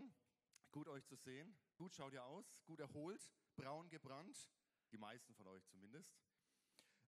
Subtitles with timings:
[0.00, 0.14] Morgen.
[0.70, 1.58] Gut euch zu sehen.
[1.76, 4.50] Gut schaut ihr aus, gut erholt, braun gebrannt.
[4.92, 6.16] Die meisten von euch zumindest.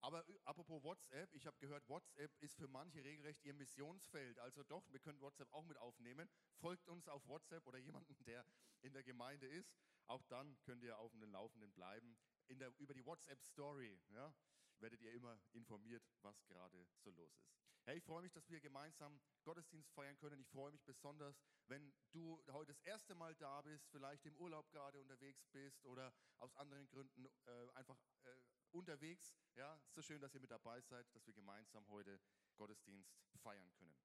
[0.03, 4.39] Aber apropos WhatsApp, ich habe gehört, WhatsApp ist für manche regelrecht ihr Missionsfeld.
[4.41, 6.29] Also doch, wir können WhatsApp auch mit aufnehmen.
[6.59, 7.79] Folgt uns auf WhatsApp oder
[8.09, 8.45] jemanden, der
[8.83, 9.75] in der Gemeinde ist.
[10.07, 12.19] Auch dann könnt ihr auf dem Laufenden bleiben.
[12.49, 14.35] Der, über die WhatsApp-Story ja,
[14.81, 17.72] werdet ihr immer informiert, was gerade so los ist.
[17.85, 20.39] Ja, ich freue mich, dass wir gemeinsam Gottesdienst feiern können.
[20.41, 24.71] Ich freue mich besonders, wenn du heute das erste Mal da bist, vielleicht im Urlaub
[24.71, 28.29] gerade unterwegs bist oder aus anderen Gründen äh, einfach äh,
[28.71, 29.35] unterwegs.
[29.57, 32.21] Ja, ist so schön, dass ihr mit dabei seid, dass wir gemeinsam heute
[32.57, 33.99] Gottesdienst feiern können.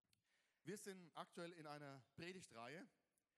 [0.64, 2.88] Wir sind aktuell in einer Predigtreihe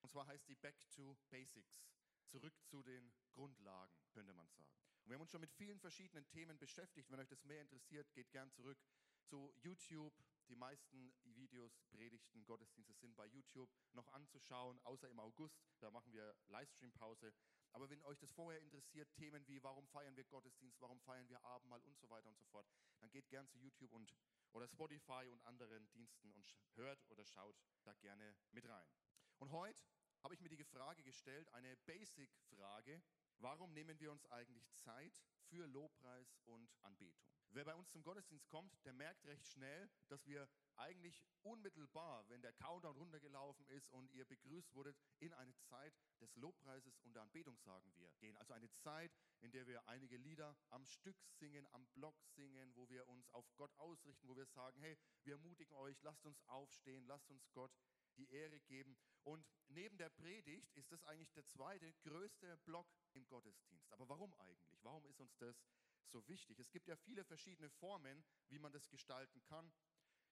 [0.02, 1.84] und zwar heißt die Back to Basics.
[2.28, 4.70] Zurück zu den Grundlagen, könnte man sagen.
[5.04, 7.10] Und wir haben uns schon mit vielen verschiedenen Themen beschäftigt.
[7.12, 8.78] Wenn euch das mehr interessiert, geht gern zurück
[9.24, 10.14] zu YouTube.
[10.50, 15.62] Die meisten Videos, Predigten, Gottesdienste sind bei YouTube noch anzuschauen, außer im August.
[15.80, 17.34] Da machen wir Livestream-Pause.
[17.72, 21.44] Aber wenn euch das vorher interessiert, Themen wie warum feiern wir Gottesdienst, warum feiern wir
[21.46, 22.68] Abendmahl und so weiter und so fort,
[23.00, 24.16] dann geht gern zu YouTube und,
[24.52, 28.90] oder Spotify und anderen Diensten und hört oder schaut da gerne mit rein.
[29.38, 29.84] Und heute
[30.24, 33.04] habe ich mir die Frage gestellt, eine Basic-Frage,
[33.42, 37.30] Warum nehmen wir uns eigentlich Zeit für Lobpreis und Anbetung?
[37.52, 42.44] Wer bei uns zum Gottesdienst kommt, der merkt recht schnell, dass wir eigentlich unmittelbar, wenn
[42.44, 47.24] der Countdown runtergelaufen ist und ihr begrüßt wurdet, in eine Zeit des Lobpreises und der
[47.24, 48.38] Anbetung, sagen wir, gehen.
[48.38, 49.12] Also eine Zeit,
[49.42, 53.52] in der wir einige Lieder am Stück singen, am Block singen, wo wir uns auf
[53.56, 57.72] Gott ausrichten, wo wir sagen, hey, wir ermutigen euch, lasst uns aufstehen, lasst uns Gott
[58.20, 58.98] die Ehre geben.
[59.24, 63.92] Und neben der Predigt ist das eigentlich der zweite größte Block im Gottesdienst.
[63.92, 64.84] Aber warum eigentlich?
[64.84, 65.66] Warum ist uns das
[66.08, 66.60] so wichtig?
[66.60, 69.72] Es gibt ja viele verschiedene Formen, wie man das gestalten kann.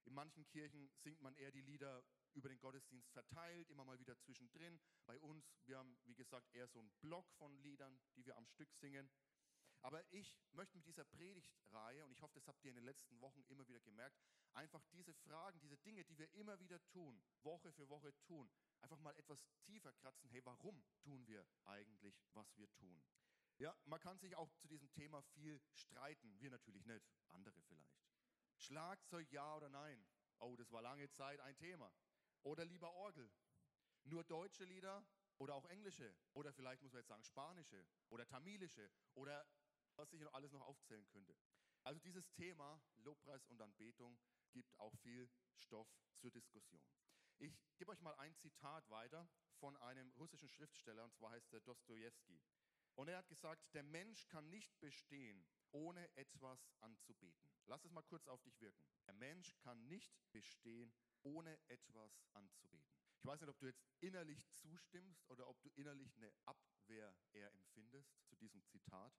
[0.06, 4.18] In manchen Kirchen singt man eher die Lieder über den Gottesdienst verteilt, immer mal wieder
[4.18, 4.80] zwischendrin.
[5.06, 8.46] Bei uns, wir haben, wie gesagt, eher so einen Block von Liedern, die wir am
[8.46, 9.10] Stück singen.
[9.88, 13.22] Aber ich möchte mit dieser Predigtreihe, und ich hoffe, das habt ihr in den letzten
[13.22, 14.20] Wochen immer wieder gemerkt,
[14.52, 18.52] einfach diese Fragen, diese Dinge, die wir immer wieder tun, Woche für Woche tun,
[18.82, 20.30] einfach mal etwas tiefer kratzen.
[20.30, 23.02] Hey, warum tun wir eigentlich, was wir tun?
[23.60, 26.38] Ja, man kann sich auch zu diesem Thema viel streiten.
[26.38, 27.98] Wir natürlich nicht, andere vielleicht.
[28.58, 30.06] Schlagzeug ja oder nein?
[30.40, 31.95] Oh, das war lange Zeit ein Thema.
[32.44, 33.32] Oder lieber Orgel?
[34.04, 35.08] Nur deutsche Lieder
[35.38, 36.14] oder auch englische?
[36.34, 39.48] Oder vielleicht muss man jetzt sagen spanische oder tamilische oder
[39.98, 41.36] was ich noch alles noch aufzählen könnte.
[41.84, 44.18] Also dieses Thema Lobpreis und Anbetung
[44.52, 45.88] gibt auch viel Stoff
[46.18, 46.82] zur Diskussion.
[47.40, 51.62] Ich gebe euch mal ein Zitat weiter von einem russischen Schriftsteller, und zwar heißt er
[51.62, 52.42] Dostoevsky.
[52.96, 57.52] Und er hat gesagt, der Mensch kann nicht bestehen, ohne etwas anzubeten.
[57.68, 58.82] Lass es mal kurz auf dich wirken.
[59.06, 60.92] Der Mensch kann nicht bestehen,
[61.22, 62.88] ohne etwas anzubeten.
[63.20, 67.52] Ich weiß nicht, ob du jetzt innerlich zustimmst oder ob du innerlich eine Abwehr eher
[67.54, 69.14] empfindest zu diesem Zitat.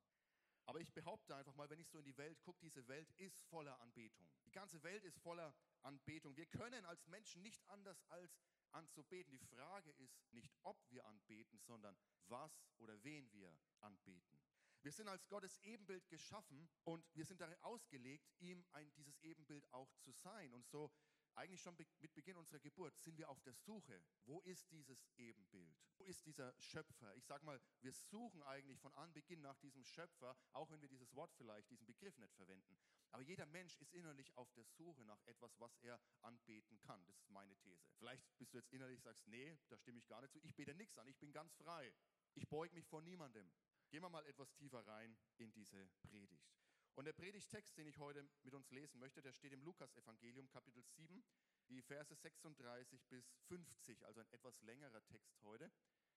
[0.69, 3.41] Aber ich behaupte einfach mal, wenn ich so in die Welt gucke, diese Welt ist
[3.47, 4.29] voller Anbetung.
[4.45, 6.37] Die ganze Welt ist voller Anbetung.
[6.37, 8.39] Wir können als Menschen nicht anders als
[8.73, 9.31] anzubeten.
[9.31, 11.97] Die Frage ist nicht, ob wir anbeten, sondern
[12.27, 14.39] was oder wen wir anbeten.
[14.83, 19.67] Wir sind als Gottes Ebenbild geschaffen und wir sind darin ausgelegt, ihm ein, dieses Ebenbild
[19.73, 20.53] auch zu sein.
[20.53, 20.93] Und so
[21.39, 24.03] eigentlich schon mit Beginn unserer Geburt sind wir auf der Suche.
[24.27, 25.79] Wo ist dieses Ebenbild?
[25.97, 27.15] Wo ist dieser Schöpfer?
[27.15, 31.15] Ich sage mal, wir suchen eigentlich von Anbeginn nach diesem Schöpfer, auch wenn wir dieses
[31.15, 32.77] Wort vielleicht, diesen Begriff nicht verwenden.
[33.13, 37.05] Aber jeder Mensch ist innerlich auf der Suche nach etwas, was er anbeten kann.
[37.07, 37.89] Das ist meine These.
[37.99, 40.41] Vielleicht bist du jetzt innerlich sagst, nee, da stimme ich gar nicht zu.
[40.43, 41.07] Ich bete nichts an.
[41.07, 41.95] Ich bin ganz frei.
[42.35, 43.51] Ich beuge mich vor niemandem.
[43.91, 46.53] Gehen wir mal etwas tiefer rein in diese Predigt.
[46.99, 50.83] Und der Predigtext, den ich heute mit uns lesen möchte, der steht im Lukas-Evangelium, Kapitel
[50.83, 51.23] 7,
[51.69, 55.71] die Verse 36 bis 50, also ein etwas längerer Text heute.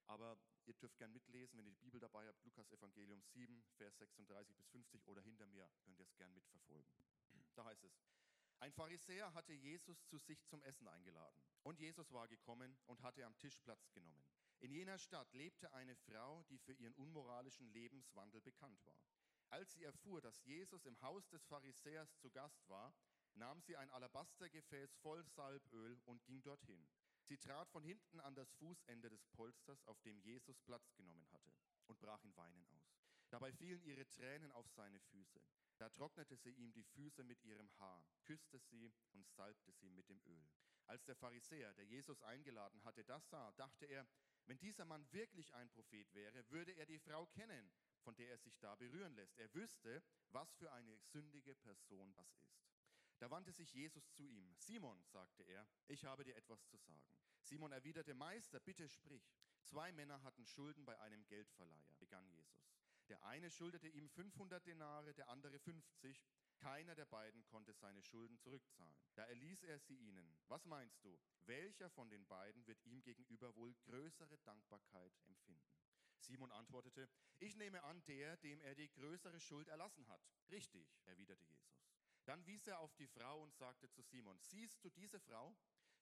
[0.08, 3.96] Aber ihr dürft gern mitlesen, wenn ihr die Bibel dabei habt, Lukas Evangelium 7, Vers
[4.00, 6.92] 36 bis 50 oder hinter mir könnt ihr es gern mitverfolgen.
[7.53, 8.02] Da heißt es,
[8.58, 11.44] ein Pharisäer hatte Jesus zu sich zum Essen eingeladen.
[11.62, 14.25] Und Jesus war gekommen und hatte am Tisch Platz genommen.
[14.62, 19.00] In jener Stadt lebte eine Frau, die für ihren unmoralischen Lebenswandel bekannt war.
[19.51, 22.94] Als sie erfuhr, dass Jesus im Haus des Pharisäers zu Gast war,
[23.33, 26.88] nahm sie ein Alabastergefäß voll Salböl und ging dorthin.
[27.25, 31.51] Sie trat von hinten an das Fußende des Polsters, auf dem Jesus Platz genommen hatte,
[31.88, 32.95] und brach in Weinen aus.
[33.30, 35.42] Dabei fielen ihre Tränen auf seine Füße.
[35.77, 40.07] Da trocknete sie ihm die Füße mit ihrem Haar, küsste sie und salbte sie mit
[40.07, 40.50] dem Öl.
[40.86, 44.07] Als der Pharisäer, der Jesus eingeladen hatte, das sah, dachte er,
[44.45, 47.69] wenn dieser Mann wirklich ein Prophet wäre, würde er die Frau kennen
[48.01, 49.38] von der er sich da berühren lässt.
[49.38, 52.62] Er wüsste, was für eine sündige Person das ist.
[53.19, 54.56] Da wandte sich Jesus zu ihm.
[54.57, 57.15] Simon, sagte er, ich habe dir etwas zu sagen.
[57.44, 59.36] Simon erwiderte, Meister, bitte sprich.
[59.63, 62.71] Zwei Männer hatten Schulden bei einem Geldverleiher, begann Jesus.
[63.09, 66.25] Der eine schuldete ihm 500 Denare, der andere 50.
[66.57, 68.95] Keiner der beiden konnte seine Schulden zurückzahlen.
[69.15, 70.36] Da erließ er sie ihnen.
[70.47, 71.19] Was meinst du?
[71.42, 75.75] Welcher von den beiden wird ihm gegenüber wohl größere Dankbarkeit empfinden?
[76.21, 77.09] Simon antwortete,
[77.39, 80.21] ich nehme an, der, dem er die größere Schuld erlassen hat.
[80.50, 81.81] Richtig, erwiderte Jesus.
[82.25, 85.56] Dann wies er auf die Frau und sagte zu Simon, siehst du diese Frau?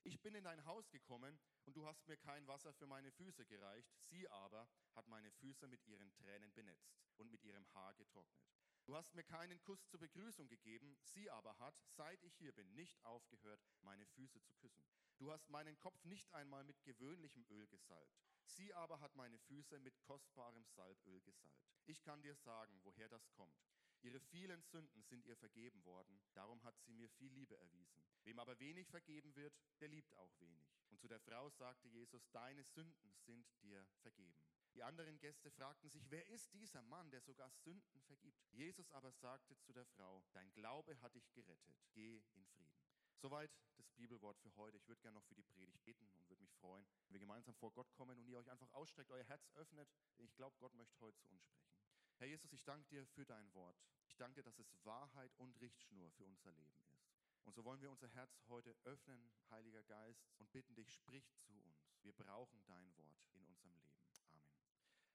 [0.03, 3.45] Ich bin in dein Haus gekommen und du hast mir kein Wasser für meine Füße
[3.45, 3.91] gereicht.
[3.99, 8.41] Sie aber hat meine Füße mit ihren Tränen benetzt und mit ihrem Haar getrocknet.
[8.85, 12.73] Du hast mir keinen Kuss zur Begrüßung gegeben, sie aber hat, seit ich hier bin,
[12.73, 14.83] nicht aufgehört, meine Füße zu küssen.
[15.19, 18.19] Du hast meinen Kopf nicht einmal mit gewöhnlichem Öl gesalbt,
[18.49, 21.69] sie aber hat meine Füße mit kostbarem Salböl gesalbt.
[21.85, 23.57] Ich kann dir sagen, woher das kommt.
[24.01, 28.01] Ihre vielen Sünden sind ihr vergeben worden, darum hat sie mir viel Liebe erwiesen.
[28.23, 30.63] Wem aber wenig vergeben wird, der liebt auch wenig.
[30.89, 34.39] Und zu der Frau sagte Jesus, deine Sünden sind dir vergeben.
[34.73, 38.45] Die anderen Gäste fragten sich, wer ist dieser Mann, der sogar Sünden vergibt?
[38.51, 42.79] Jesus aber sagte zu der Frau, dein Glaube hat dich gerettet, geh in Frieden.
[43.17, 44.77] Soweit das Bibelwort für heute.
[44.77, 47.55] Ich würde gerne noch für die Predigt beten und würde mich freuen, wenn wir gemeinsam
[47.55, 50.99] vor Gott kommen und ihr euch einfach ausstreckt, euer Herz öffnet, ich glaube, Gott möchte
[50.99, 51.73] heute zu uns sprechen.
[52.17, 53.77] Herr Jesus, ich danke dir für dein Wort.
[54.07, 57.07] Ich danke dir, dass es Wahrheit und Richtschnur für unser Leben ist.
[57.45, 61.53] Und so wollen wir unser Herz heute öffnen, Heiliger Geist, und bitten dich, sprich zu
[61.53, 61.81] uns.
[62.03, 64.03] Wir brauchen dein Wort in unserem Leben.
[64.19, 64.43] Amen.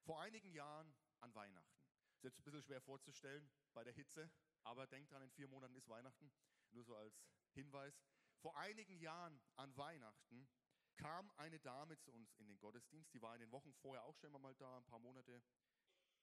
[0.02, 1.84] Vor einigen Jahren an Weihnachten.
[2.16, 4.30] Ist jetzt ein bisschen schwer vorzustellen bei der Hitze,
[4.62, 6.32] aber denkt dran, in vier Monaten ist Weihnachten.
[6.70, 7.22] Nur so als
[7.52, 8.02] Hinweis.
[8.38, 10.48] Vor einigen Jahren an Weihnachten
[10.96, 13.12] kam eine Dame zu uns in den Gottesdienst.
[13.14, 15.42] Die war in den Wochen vorher auch schon mal da, ein paar Monate.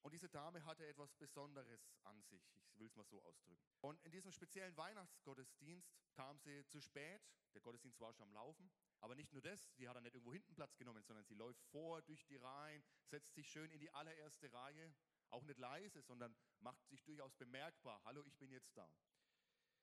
[0.02, 2.44] Und diese Dame hatte etwas Besonderes an sich.
[2.56, 3.62] Ich will es mal so ausdrücken.
[3.82, 7.22] Und in diesem speziellen Weihnachtsgottesdienst kam sie zu spät.
[7.54, 8.72] Der Gottesdienst war schon am Laufen.
[9.02, 11.64] Aber nicht nur das, sie hat dann nicht irgendwo hinten Platz genommen, sondern sie läuft
[11.66, 14.94] vor durch die Reihen, setzt sich schön in die allererste Reihe.
[15.30, 18.02] Auch nicht leise, sondern macht sich durchaus bemerkbar.
[18.04, 18.92] Hallo, ich bin jetzt da.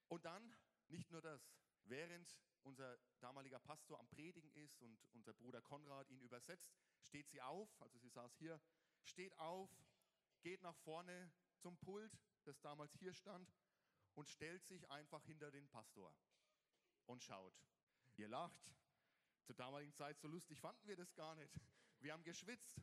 [0.08, 0.56] Und dann,
[0.88, 1.52] nicht nur das,
[1.84, 2.38] während
[2.69, 6.70] unser damaliger Pastor am Predigen ist und unser Bruder Konrad ihn übersetzt,
[7.00, 8.61] steht sie auf, also sie saß hier,
[9.03, 9.70] steht auf,
[10.43, 12.12] geht nach vorne zum Pult,
[12.44, 13.50] das damals hier stand,
[14.15, 16.15] und stellt sich einfach hinter den Pastor
[17.06, 17.55] und schaut.
[18.17, 18.75] Ihr lacht.
[19.44, 21.59] Zur damaligen Zeit so lustig fanden wir das gar nicht.
[22.00, 22.82] Wir haben geschwitzt.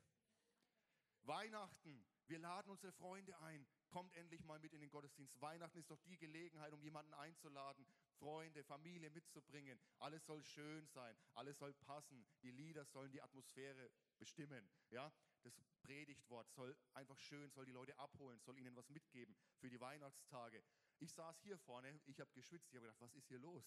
[1.23, 3.67] Weihnachten, wir laden unsere Freunde ein.
[3.89, 5.39] Kommt endlich mal mit in den Gottesdienst.
[5.41, 7.85] Weihnachten ist doch die Gelegenheit, um jemanden einzuladen,
[8.17, 9.79] Freunde, Familie mitzubringen.
[9.99, 12.25] Alles soll schön sein, alles soll passen.
[12.41, 14.69] Die Lieder sollen die Atmosphäre bestimmen.
[14.89, 15.11] Ja,
[15.43, 19.79] das Predigtwort soll einfach schön, soll die Leute abholen, soll ihnen was mitgeben für die
[19.79, 20.63] Weihnachtstage.
[20.99, 23.63] Ich saß hier vorne, ich habe geschwitzt, ich habe gedacht, was ist hier los?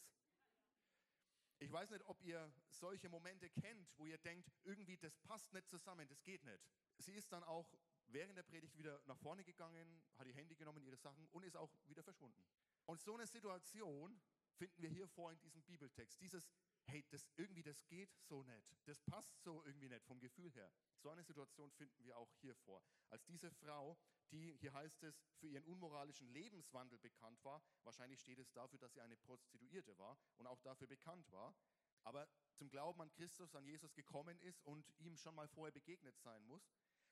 [1.60, 5.69] Ich weiß nicht, ob ihr solche Momente kennt, wo ihr denkt, irgendwie das passt nicht
[5.69, 6.64] zusammen, das geht nicht.
[6.99, 7.75] Sie ist dann auch
[8.08, 11.56] während der Predigt wieder nach vorne gegangen, hat ihr Handy genommen, ihre Sachen und ist
[11.56, 12.44] auch wieder verschwunden.
[12.87, 14.20] Und so eine Situation
[14.56, 16.20] finden wir hier vor in diesem Bibeltext.
[16.20, 16.50] Dieses,
[16.87, 18.76] hey, das irgendwie, das geht so nicht.
[18.87, 20.72] Das passt so irgendwie nicht vom Gefühl her.
[20.96, 22.82] So eine Situation finden wir auch hier vor.
[23.10, 23.96] Als diese Frau,
[24.32, 28.94] die, hier heißt es, für ihren unmoralischen Lebenswandel bekannt war, wahrscheinlich steht es dafür, dass
[28.94, 31.55] sie eine Prostituierte war und auch dafür bekannt war,
[32.02, 36.19] aber zum Glauben an Christus, an Jesus gekommen ist und ihm schon mal vorher begegnet
[36.19, 36.62] sein muss.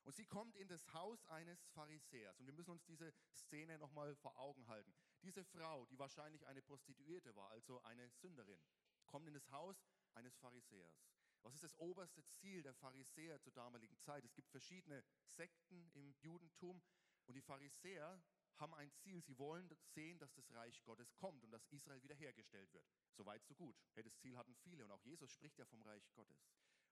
[0.07, 2.39] Und sie kommt in das Haus eines Pharisäers.
[2.39, 4.95] Und wir müssen uns diese Szene nochmal vor Augen halten.
[5.23, 8.63] Diese Frau, die wahrscheinlich eine Prostituierte war, also eine Sünderin,
[9.07, 9.85] kommt in das Haus
[10.15, 11.03] eines Pharisäers.
[11.43, 14.25] Was ist das oberste Ziel der Pharisäer zur damaligen Zeit?
[14.25, 16.81] Es gibt verschiedene Sekten im Judentum
[17.27, 18.23] und die Pharisäer
[18.59, 19.21] haben ein Ziel.
[19.23, 22.87] Sie wollen sehen, dass das Reich Gottes kommt und dass Israel wiederhergestellt wird.
[23.13, 23.77] Soweit, so gut.
[23.97, 26.47] Das Ziel hatten viele und auch Jesus spricht ja vom Reich Gottes.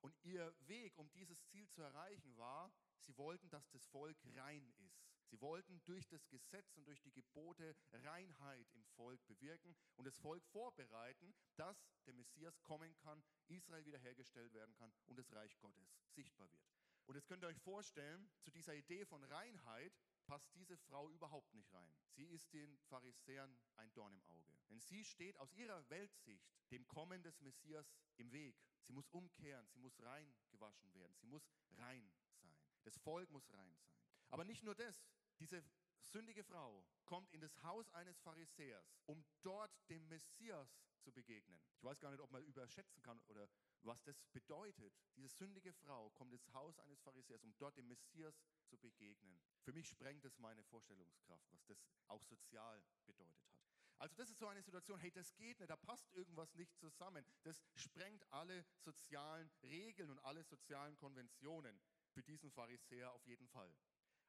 [0.04, 4.70] Und ihr Weg, um dieses Ziel zu erreichen, war, sie wollten, dass das Volk rein
[4.76, 5.02] ist.
[5.30, 10.18] Sie wollten durch das Gesetz und durch die Gebote Reinheit im Volk bewirken und das
[10.18, 15.96] Volk vorbereiten, dass der Messias kommen kann, Israel wiederhergestellt werden kann und das Reich Gottes
[16.10, 16.68] sichtbar wird.
[17.06, 21.52] Und jetzt könnt ihr euch vorstellen, zu dieser Idee von Reinheit passt diese Frau überhaupt
[21.54, 21.94] nicht rein.
[22.10, 24.58] Sie ist den Pharisäern ein Dorn im Auge.
[24.70, 28.56] Denn sie steht aus ihrer Weltsicht dem Kommen des Messias im Weg.
[28.82, 32.56] Sie muss umkehren, sie muss rein gewaschen werden, sie muss rein sein.
[32.84, 33.94] Das Volk muss rein sein.
[34.28, 35.06] Aber nicht nur das,
[35.38, 35.64] diese
[36.00, 41.60] sündige Frau kommt in das Haus eines Pharisäers, um dort dem Messias zu begegnen.
[41.76, 43.48] Ich weiß gar nicht, ob man überschätzen kann oder
[43.82, 44.94] was das bedeutet.
[45.16, 48.40] Diese sündige Frau kommt ins Haus eines Pharisäers, um dort dem Messias
[48.74, 49.40] zu begegnen.
[49.62, 53.62] Für mich sprengt es meine Vorstellungskraft, was das auch sozial bedeutet hat.
[53.98, 57.24] Also das ist so eine Situation, hey, das geht nicht, da passt irgendwas nicht zusammen.
[57.42, 63.72] Das sprengt alle sozialen Regeln und alle sozialen Konventionen für diesen Pharisäer auf jeden Fall.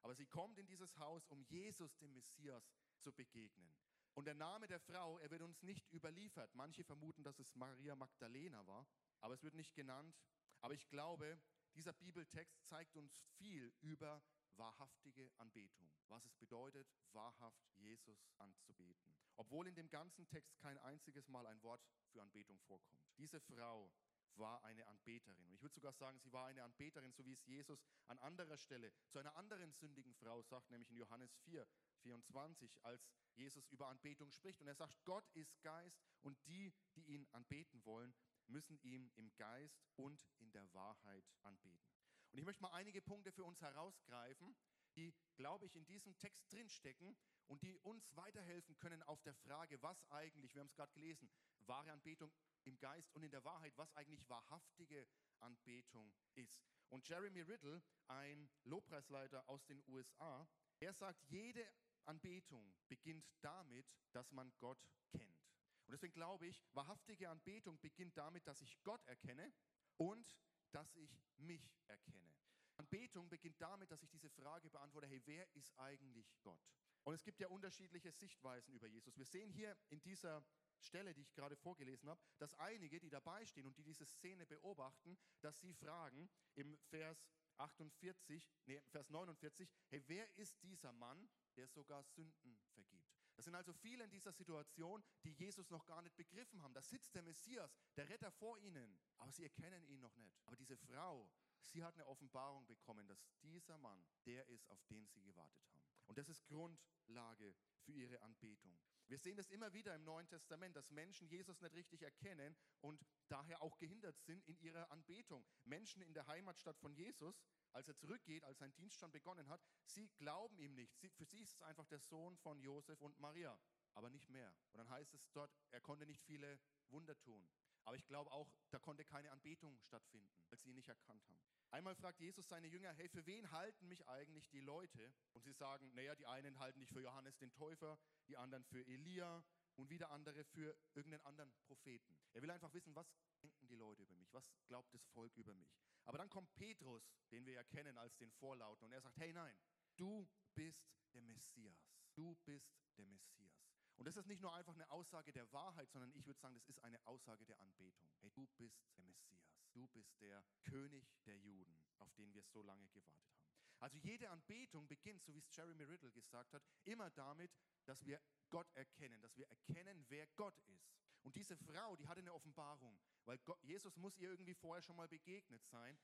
[0.02, 3.74] Aber sie kommt in dieses Haus, um Jesus, dem Messias, zu begegnen.
[4.14, 6.54] Und der Name der Frau, er wird uns nicht überliefert.
[6.54, 8.86] Manche vermuten, dass es Maria Magdalena war,
[9.20, 10.16] aber es wird nicht genannt.
[10.62, 11.38] Aber ich glaube,
[11.74, 14.22] dieser Bibeltext zeigt uns viel über
[14.58, 19.12] wahrhaftige Anbetung, was es bedeutet, wahrhaft Jesus anzubeten.
[19.36, 23.02] Obwohl in dem ganzen Text kein einziges Mal ein Wort für Anbetung vorkommt.
[23.18, 23.90] Diese Frau
[24.38, 25.46] war eine Anbeterin.
[25.48, 28.56] Und ich würde sogar sagen, sie war eine Anbeterin, so wie es Jesus an anderer
[28.58, 31.66] Stelle zu einer anderen sündigen Frau sagt, nämlich in Johannes 4,
[32.02, 34.60] 24, als Jesus über Anbetung spricht.
[34.60, 38.14] Und er sagt, Gott ist Geist und die, die ihn anbeten wollen,
[38.46, 41.95] müssen ihm im Geist und in der Wahrheit anbeten.
[42.36, 44.54] Und ich möchte mal einige Punkte für uns herausgreifen,
[44.94, 47.16] die, glaube ich, in diesem Text drinstecken
[47.46, 51.30] und die uns weiterhelfen können auf der Frage, was eigentlich, wir haben es gerade gelesen,
[51.60, 52.30] wahre Anbetung
[52.64, 56.62] im Geist und in der Wahrheit, was eigentlich wahrhaftige Anbetung ist.
[56.90, 60.46] Und Jeremy Riddle, ein Lobpreisleiter aus den USA,
[60.80, 61.66] er sagt, jede
[62.04, 65.40] Anbetung beginnt damit, dass man Gott kennt.
[65.86, 69.54] Und deswegen glaube ich, wahrhaftige Anbetung beginnt damit, dass ich Gott erkenne
[69.96, 70.36] und
[70.72, 72.34] dass ich mich erkenne.
[72.76, 76.60] Anbetung beginnt damit, dass ich diese Frage beantworte, hey, wer ist eigentlich Gott?
[77.04, 79.16] Und es gibt ja unterschiedliche Sichtweisen über Jesus.
[79.16, 80.44] Wir sehen hier in dieser
[80.80, 84.44] Stelle, die ich gerade vorgelesen habe, dass einige, die dabei stehen und die diese Szene
[84.44, 91.28] beobachten, dass sie fragen im Vers 48, nee, Vers 49, hey, wer ist dieser Mann,
[91.56, 93.05] der sogar Sünden vergibt?
[93.36, 96.72] Das sind also viele in dieser Situation, die Jesus noch gar nicht begriffen haben.
[96.72, 100.40] Da sitzt der Messias, der Retter vor ihnen, aber sie erkennen ihn noch nicht.
[100.46, 101.28] Aber diese Frau,
[101.60, 105.84] sie hat eine Offenbarung bekommen, dass dieser Mann der ist, auf den sie gewartet haben.
[106.06, 108.78] Und das ist Grundlage für ihre Anbetung.
[109.08, 113.04] Wir sehen das immer wieder im Neuen Testament, dass Menschen Jesus nicht richtig erkennen und
[113.28, 115.44] daher auch gehindert sind in ihrer Anbetung.
[115.64, 117.40] Menschen in der Heimatstadt von Jesus,
[117.76, 120.98] als er zurückgeht, als sein Dienst schon begonnen hat, sie glauben ihm nicht.
[120.98, 123.58] Sie, für sie ist es einfach der Sohn von Josef und Maria,
[123.94, 124.54] aber nicht mehr.
[124.72, 127.46] Und dann heißt es dort, er konnte nicht viele Wunder tun.
[127.84, 131.38] Aber ich glaube auch, da konnte keine Anbetung stattfinden, weil sie ihn nicht erkannt haben.
[131.70, 135.12] Einmal fragt Jesus seine Jünger, hey, für wen halten mich eigentlich die Leute?
[135.34, 138.84] Und sie sagen, naja, die einen halten dich für Johannes den Täufer, die anderen für
[138.86, 139.44] Elia
[139.76, 142.16] und wieder andere für irgendeinen anderen Propheten.
[142.32, 145.54] Er will einfach wissen, was denken die Leute über mich, was glaubt das Volk über
[145.54, 145.72] mich.
[146.04, 149.32] Aber dann kommt Petrus, den wir ja kennen als den Vorlauten, und er sagt, hey
[149.32, 149.58] nein,
[149.96, 153.66] du bist der Messias, du bist der Messias.
[153.96, 156.68] Und das ist nicht nur einfach eine Aussage der Wahrheit, sondern ich würde sagen, das
[156.68, 158.08] ist eine Aussage der Anbetung.
[158.20, 162.62] Hey, du bist der Messias, du bist der König der Juden, auf den wir so
[162.62, 163.46] lange gewartet haben.
[163.78, 167.50] Also jede Anbetung beginnt, so wie es Jeremy Riddle gesagt hat, immer damit,
[167.84, 170.94] dass wir Gott erkennen, dass wir erkennen, wer Gott ist.
[171.22, 174.96] Und diese Frau, die hatte eine Offenbarung, weil Gott, Jesus muss ihr irgendwie vorher schon
[174.96, 175.98] mal begegnet sein.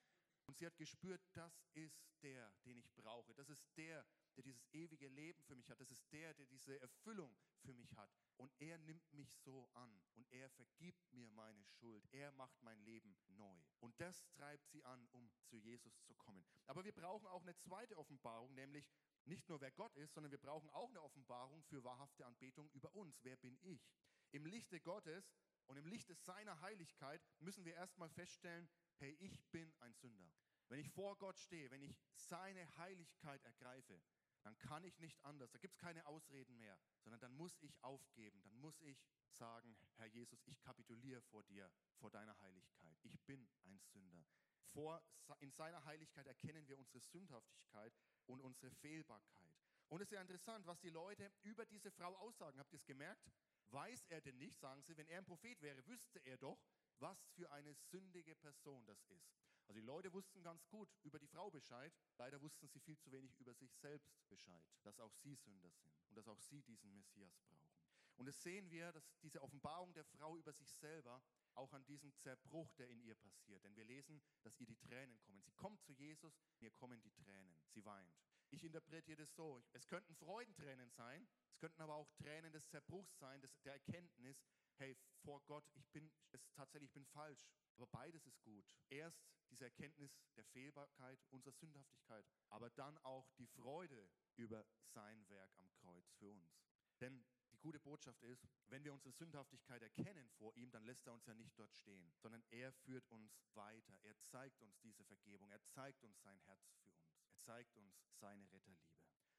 [0.47, 3.35] Und sie hat gespürt, das ist der, den ich brauche.
[3.35, 4.05] Das ist der,
[4.37, 5.81] der dieses ewige Leben für mich hat.
[5.81, 8.11] Das ist der, der diese Erfüllung für mich hat.
[8.37, 12.05] Und er nimmt mich so an und er vergibt mir meine Schuld.
[12.13, 13.63] Er macht mein Leben neu.
[13.81, 16.45] Und das treibt sie an, um zu Jesus zu kommen.
[16.67, 18.91] Aber wir brauchen auch eine zweite Offenbarung, nämlich
[19.26, 22.95] nicht nur wer Gott ist, sondern wir brauchen auch eine Offenbarung für wahrhafte Anbetung über
[22.95, 23.23] uns.
[23.23, 23.93] Wer bin ich?
[24.33, 25.37] Im Lichte Gottes
[25.67, 30.33] und im Lichte seiner Heiligkeit müssen wir erstmal feststellen, hey, ich bin ein Sünder.
[30.69, 34.00] Wenn ich vor Gott stehe, wenn ich seine Heiligkeit ergreife,
[34.43, 35.50] dann kann ich nicht anders.
[35.50, 38.43] Da gibt es keine Ausreden mehr, sondern dann muss ich aufgeben.
[38.43, 42.99] Dann muss ich sagen, Herr Jesus, ich kapituliere vor dir, vor deiner Heiligkeit.
[43.02, 44.26] Ich bin ein Sünder.
[44.73, 45.02] Vor,
[45.41, 47.93] in seiner Heiligkeit erkennen wir unsere Sündhaftigkeit
[48.26, 49.52] und unsere Fehlbarkeit.
[49.88, 52.59] Und es ist ja interessant, was die Leute über diese Frau aussagen.
[52.59, 53.31] Habt ihr es gemerkt?
[53.71, 56.59] Weiß er denn nicht, sagen sie, wenn er ein Prophet wäre, wüsste er doch,
[56.99, 59.35] was für eine sündige Person das ist.
[59.67, 63.11] Also die Leute wussten ganz gut über die Frau Bescheid, leider wussten sie viel zu
[63.12, 66.93] wenig über sich selbst Bescheid, dass auch sie Sünder sind und dass auch sie diesen
[66.93, 67.73] Messias brauchen.
[68.17, 71.23] Und es sehen wir, dass diese Offenbarung der Frau über sich selber
[71.54, 73.62] auch an diesem Zerbruch, der in ihr passiert.
[73.64, 75.42] Denn wir lesen, dass ihr die Tränen kommen.
[75.42, 77.56] Sie kommt zu Jesus, mir kommen die Tränen.
[77.68, 78.16] Sie weint.
[78.50, 79.62] Ich interpretiere das so.
[79.73, 84.44] Es könnten Freudentränen sein, es könnten aber auch Tränen des Zerbruchs sein, des, der Erkenntnis,
[84.76, 87.47] hey, vor Gott, ich bin es tatsächlich, ich bin falsch.
[87.76, 88.66] Aber beides ist gut.
[88.90, 95.56] Erst diese Erkenntnis der Fehlbarkeit, unserer Sündhaftigkeit, aber dann auch die Freude über sein Werk
[95.59, 96.59] am Kreuz für uns.
[97.00, 97.25] Denn
[97.62, 101.35] gute Botschaft ist, wenn wir unsere Sündhaftigkeit erkennen vor ihm, dann lässt er uns ja
[101.35, 103.99] nicht dort stehen, sondern er führt uns weiter.
[104.02, 105.50] Er zeigt uns diese Vergebung.
[105.50, 107.09] Er zeigt uns sein Herz für uns.
[107.25, 108.92] Er zeigt uns seine Retterliebe.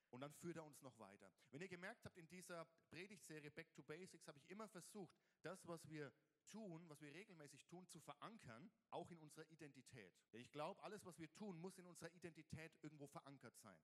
[0.09, 1.31] Und dann führt er uns noch weiter.
[1.49, 5.67] Wenn ihr gemerkt habt, in dieser Predigtserie Back to Basics habe ich immer versucht, das,
[5.67, 6.13] was wir
[6.45, 10.13] tun, was wir regelmäßig tun, zu verankern, auch in unserer Identität.
[10.33, 13.79] Ich glaube, alles, was wir tun, muss in unserer Identität irgendwo verankert sein.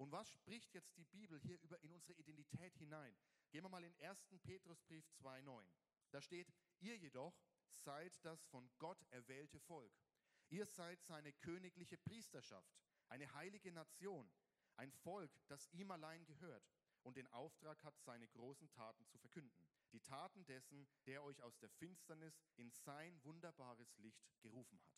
[0.00, 3.14] Und was spricht jetzt die Bibel hier über in unsere Identität hinein?
[3.50, 4.18] Gehen wir mal in 1.
[4.42, 5.62] Petrusbrief 2,9.
[6.10, 7.38] Da steht, ihr jedoch
[7.74, 9.92] seid das von Gott erwählte Volk.
[10.48, 12.74] Ihr seid seine königliche Priesterschaft,
[13.08, 14.32] eine heilige Nation,
[14.76, 16.66] ein Volk, das ihm allein gehört
[17.02, 19.66] und den Auftrag hat, seine großen Taten zu verkünden.
[19.92, 24.94] Die Taten dessen, der euch aus der Finsternis in sein wunderbares Licht gerufen hat.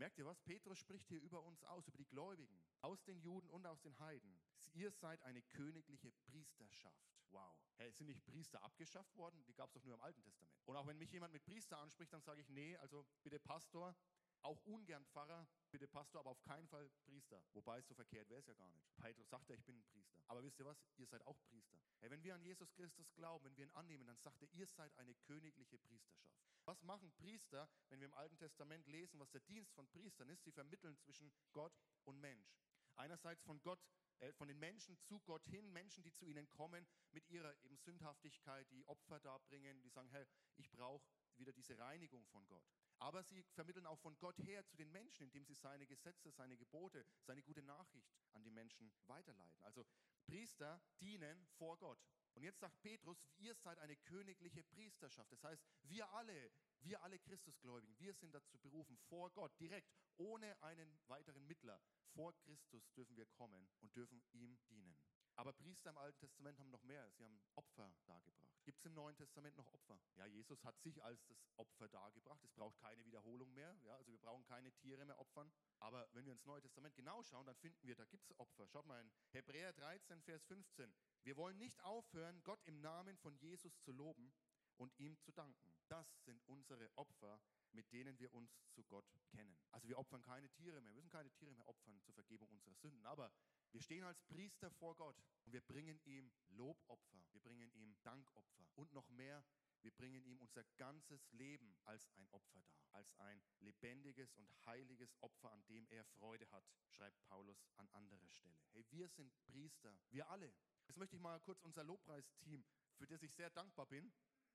[0.00, 0.40] Merkt ihr was?
[0.40, 3.98] Petrus spricht hier über uns aus, über die Gläubigen, aus den Juden und aus den
[3.98, 4.39] Heiden.
[4.72, 7.10] Ihr seid eine königliche Priesterschaft.
[7.30, 7.56] Wow.
[7.76, 9.44] Hey, sind nicht Priester abgeschafft worden?
[9.46, 10.52] Die gab es doch nur im Alten Testament.
[10.64, 13.96] Und auch wenn mich jemand mit Priester anspricht, dann sage ich, nee, also bitte Pastor,
[14.42, 17.42] auch ungern Pfarrer, bitte Pastor, aber auf keinen Fall Priester.
[17.52, 18.84] Wobei, so verkehrt wäre es ja gar nicht.
[18.96, 20.22] Petrus sagt ja, ich bin ein Priester.
[20.28, 20.82] Aber wisst ihr was?
[20.96, 21.80] Ihr seid auch Priester.
[22.00, 24.66] Hey, wenn wir an Jesus Christus glauben, wenn wir ihn annehmen, dann sagt er, ihr
[24.66, 26.40] seid eine königliche Priesterschaft.
[26.64, 30.44] Was machen Priester, wenn wir im Alten Testament lesen, was der Dienst von Priestern ist?
[30.44, 31.72] Sie vermitteln zwischen Gott
[32.04, 32.60] und Mensch.
[32.96, 33.80] Einerseits von Gott
[34.20, 37.76] äh, von den Menschen zu Gott hin, Menschen, die zu ihnen kommen, mit ihrer eben
[37.76, 42.64] Sündhaftigkeit, die Opfer darbringen, die sagen, hey, ich brauche wieder diese Reinigung von Gott.
[42.98, 46.56] Aber sie vermitteln auch von Gott her zu den Menschen, indem sie seine Gesetze, seine
[46.56, 49.62] Gebote, seine gute Nachricht an die Menschen weiterleiten.
[49.62, 49.86] Also
[50.26, 51.98] Priester dienen vor Gott.
[52.34, 55.32] Und jetzt sagt Petrus, ihr seid eine königliche Priesterschaft.
[55.32, 60.62] Das heißt, wir alle, wir alle Christusgläubigen, wir sind dazu berufen, vor Gott direkt, ohne
[60.62, 61.80] einen weiteren Mittler,
[62.14, 64.96] vor Christus dürfen wir kommen und dürfen ihm dienen.
[65.36, 67.10] Aber Priester im Alten Testament haben noch mehr.
[67.12, 68.58] Sie haben Opfer dargebracht.
[68.62, 69.98] Gibt es im Neuen Testament noch Opfer?
[70.16, 72.44] Ja, Jesus hat sich als das Opfer dargebracht.
[72.44, 73.74] Es braucht keine Wiederholung mehr.
[73.84, 75.50] Ja, also wir brauchen keine Tiere mehr opfern.
[75.78, 78.66] Aber wenn wir ins Neue Testament genau schauen, dann finden wir, da gibt es Opfer.
[78.68, 80.92] Schaut mal in Hebräer 13, Vers 15.
[81.22, 84.32] Wir wollen nicht aufhören, Gott im Namen von Jesus zu loben
[84.76, 85.74] und ihm zu danken.
[85.88, 87.40] Das sind unsere Opfer,
[87.72, 89.56] mit denen wir uns zu Gott kennen.
[89.70, 92.74] Also wir opfern keine Tiere mehr, wir müssen keine Tiere mehr opfern zur Vergebung unserer
[92.74, 93.06] Sünden.
[93.06, 93.30] Aber
[93.72, 98.66] wir stehen als Priester vor Gott und wir bringen ihm Lobopfer, wir bringen ihm Dankopfer
[98.74, 99.44] und noch mehr,
[99.82, 105.16] wir bringen ihm unser ganzes Leben als ein Opfer dar, als ein lebendiges und heiliges
[105.22, 108.60] Opfer, an dem er Freude hat, schreibt Paulus an anderer Stelle.
[108.72, 110.52] Hey, wir sind Priester, wir alle.
[110.86, 112.64] Jetzt möchte ich mal kurz unser Lobpreisteam,
[112.96, 114.12] für das ich sehr dankbar bin,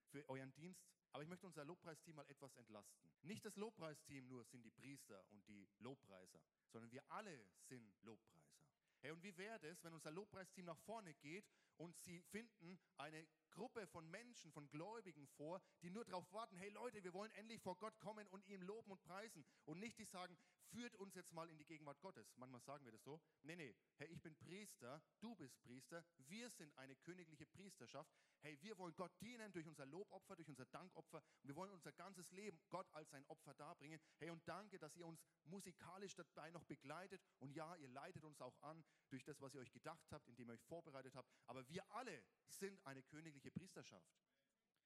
[0.10, 3.10] für euren Dienst, aber ich möchte unser Lobpreisteam mal etwas entlasten.
[3.22, 8.60] Nicht das Lobpreisteam nur sind die Priester und die Lobpreiser, sondern wir alle sind Lobpreiser.
[9.00, 13.26] Hey, und wie wäre es, wenn unser Lobpreisteam nach vorne geht und sie finden eine
[13.50, 17.62] Gruppe von Menschen, von Gläubigen vor, die nur darauf warten, hey Leute, wir wollen endlich
[17.62, 19.46] vor Gott kommen und ihm loben und preisen.
[19.64, 20.38] Und nicht die sagen,
[20.70, 22.36] führt uns jetzt mal in die Gegenwart Gottes.
[22.38, 23.22] Manchmal sagen wir das so.
[23.44, 28.12] Nee, nee, hey, ich bin Priester, du bist Priester, wir sind eine königliche Priesterschaft.
[28.42, 31.24] Hey, wir wollen Gott dienen durch unser Lobopfer, durch unser Dankopfer.
[31.44, 34.00] Wir wollen unser ganzes Leben Gott als sein Opfer darbringen.
[34.18, 37.22] Hey, und danke, dass ihr uns musikalisch dabei noch begleitet.
[37.40, 40.50] Und ja, ihr leitet uns auch an durch das, was ihr euch gedacht habt, indem
[40.50, 41.30] ihr euch vorbereitet habt.
[41.48, 44.14] Aber wir alle sind eine königliche Priesterschaft.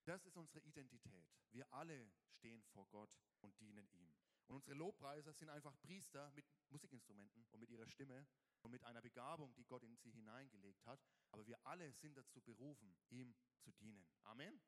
[0.05, 1.27] Das ist unsere Identität.
[1.51, 3.11] Wir alle stehen vor Gott
[3.41, 4.15] und dienen ihm.
[4.49, 8.25] Und unsere Lobpreiser sind einfach Priester mit Musikinstrumenten und mit ihrer Stimme
[8.63, 10.99] und mit einer Begabung, die Gott in sie hineingelegt hat.
[11.31, 14.09] Aber wir alle sind dazu berufen, ihm zu dienen.
[14.23, 14.59] Amen.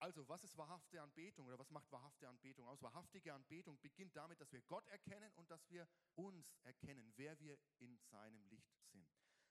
[0.00, 2.82] Also, was ist wahrhafte Anbetung oder was macht wahrhafte Anbetung aus?
[2.82, 7.56] Wahrhaftige Anbetung beginnt damit, dass wir Gott erkennen und dass wir uns erkennen, wer wir
[7.78, 9.08] in seinem Licht sind.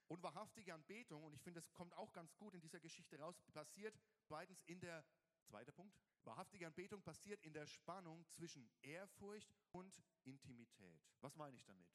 [0.10, 3.40] Und wahrhaftige Anbetung, und ich finde, das kommt auch ganz gut in dieser Geschichte raus,
[3.54, 5.06] passiert beidens in der,
[5.46, 11.02] zweiter Punkt, wahrhaftige Anbetung passiert in der Spannung zwischen Ehrfurcht und Intimität.
[11.22, 11.88] Was meine ich damit?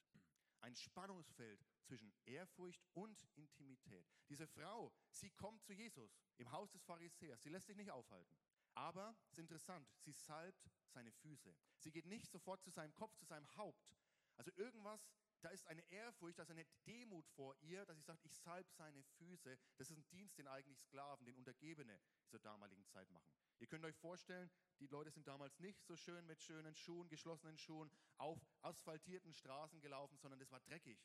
[0.60, 4.06] Ein Spannungsfeld zwischen Ehrfurcht und Intimität.
[4.28, 7.42] Diese Frau, sie kommt zu Jesus im Haus des Pharisäers.
[7.42, 8.36] Sie lässt sich nicht aufhalten.
[8.74, 11.54] Aber es ist interessant, sie salbt seine Füße.
[11.78, 13.88] Sie geht nicht sofort zu seinem Kopf, zu seinem Haupt.
[14.36, 15.00] Also irgendwas,
[15.40, 18.68] da ist eine Ehrfurcht, da ist eine Demut vor ihr, dass sie sagt, ich salb
[18.70, 19.58] seine Füße.
[19.76, 23.32] Das ist ein Dienst, den eigentlich Sklaven, den Untergebene zur damaligen Zeit machen.
[23.58, 27.58] Ihr könnt euch vorstellen, die Leute sind damals nicht so schön mit schönen Schuhen, geschlossenen
[27.58, 30.98] Schuhen auf asphaltierten Straßen gelaufen, sondern das war dreckig.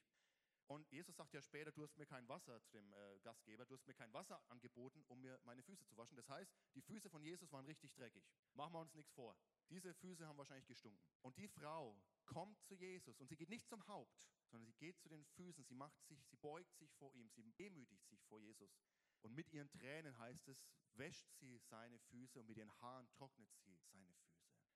[0.67, 3.75] Und Jesus sagt ja später, du hast mir kein Wasser zu dem äh, Gastgeber, du
[3.75, 6.15] hast mir kein Wasser angeboten, um mir meine Füße zu waschen.
[6.15, 8.23] Das heißt, die Füße von Jesus waren richtig dreckig.
[8.53, 9.35] Machen wir uns nichts vor.
[9.69, 11.01] Diese Füße haben wahrscheinlich gestunken.
[11.21, 14.99] Und die Frau kommt zu Jesus und sie geht nicht zum Haupt, sondern sie geht
[14.99, 15.63] zu den Füßen.
[15.63, 18.77] Sie macht sich, sie beugt sich vor ihm, sie demütigt sich vor Jesus.
[19.21, 23.49] Und mit ihren Tränen heißt es, wäscht sie seine Füße und mit ihren Haaren trocknet
[23.51, 24.21] sie seine Füße.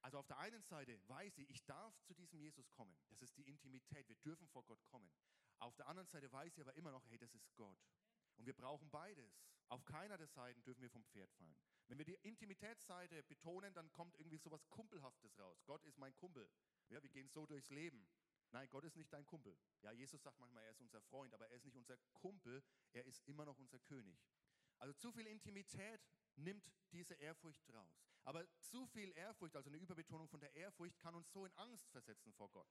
[0.02, 2.96] Also auf der einen Seite weiß sie, ich darf zu diesem Jesus kommen.
[3.10, 4.08] Das ist die Intimität.
[4.08, 5.12] Wir dürfen vor Gott kommen.
[5.60, 7.80] Auf der anderen Seite weiß sie aber immer noch, hey, das ist Gott.
[8.38, 9.44] Und wir brauchen beides.
[9.70, 11.58] Auf keiner der Seiten dürfen wir vom Pferd fallen.
[11.88, 15.64] Wenn wir die Intimitätsseite betonen, dann kommt irgendwie sowas Kumpelhaftes raus.
[15.66, 16.50] Gott ist mein Kumpel.
[16.90, 18.08] Ja, wir gehen so durchs Leben.
[18.52, 19.58] Nein, Gott ist nicht dein Kumpel.
[19.82, 23.06] Ja, Jesus sagt manchmal, er ist unser Freund, aber er ist nicht unser Kumpel, er
[23.06, 24.18] ist immer noch unser König.
[24.78, 26.02] Also zu viel Intimität
[26.36, 28.08] nimmt diese Ehrfurcht raus.
[28.24, 31.90] Aber zu viel Ehrfurcht, also eine Überbetonung von der Ehrfurcht, kann uns so in Angst
[31.90, 32.70] versetzen vor Gott,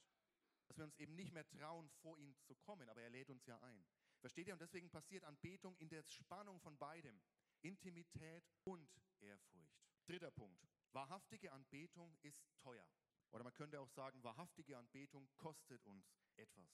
[0.66, 2.88] dass wir uns eben nicht mehr trauen, vor ihn zu kommen.
[2.88, 3.87] Aber er lädt uns ja ein.
[4.20, 4.55] Versteht ihr?
[4.55, 7.20] Und deswegen passiert Anbetung in der Spannung von beidem.
[7.62, 8.88] Intimität und
[9.20, 9.85] Ehrfurcht.
[10.07, 10.66] Dritter Punkt.
[10.92, 12.88] Wahrhaftige Anbetung ist teuer.
[13.33, 16.70] Oder man könnte auch sagen, wahrhaftige Anbetung kostet uns etwas.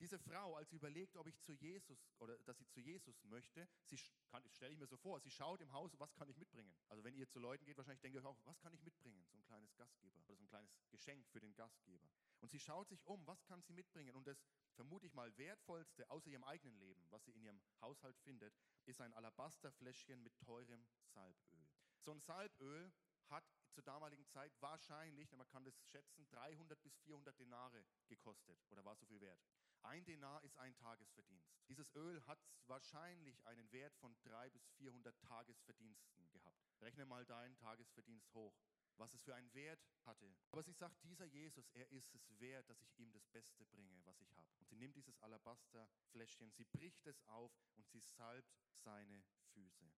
[0.00, 3.68] Diese Frau, als sie überlegt, ob ich zu Jesus oder dass sie zu Jesus möchte,
[3.84, 6.74] sie stelle ich mir so vor, sie schaut im Haus, was kann ich mitbringen?
[6.88, 9.22] Also wenn ihr zu Leuten geht, wahrscheinlich denkt ihr auch, was kann ich mitbringen?
[9.26, 12.08] So ein kleines Gastgeber oder so ein kleines Geschenk für den Gastgeber.
[12.40, 14.14] Und sie schaut sich um, was kann sie mitbringen?
[14.16, 18.18] Und das vermute ich mal wertvollste außer ihrem eigenen Leben, was sie in ihrem Haushalt
[18.20, 18.54] findet,
[18.86, 21.68] ist ein Alabasterfläschchen mit teurem Salböl.
[22.00, 22.90] So ein Salböl
[23.26, 28.82] hat zur damaligen Zeit wahrscheinlich, man kann das schätzen, 300 bis 400 Denare gekostet oder
[28.84, 29.40] war so viel wert.
[29.82, 31.50] Ein Denar ist ein Tagesverdienst.
[31.68, 36.64] Dieses Öl hat wahrscheinlich einen Wert von 300 bis 400 Tagesverdiensten gehabt.
[36.80, 38.54] Rechne mal deinen Tagesverdienst hoch,
[38.96, 40.34] was es für einen Wert hatte.
[40.50, 44.04] Aber sie sagt, dieser Jesus, er ist es wert, dass ich ihm das Beste bringe,
[44.04, 44.48] was ich habe.
[44.58, 49.90] Und sie nimmt dieses Alabasterfläschchen, sie bricht es auf und sie salbt seine Füße.